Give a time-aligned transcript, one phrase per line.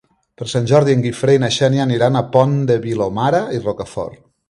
[0.41, 4.23] Per Sant Jordi en Guifré i na Xènia aniran al Pont de Vilomara i Rocafort.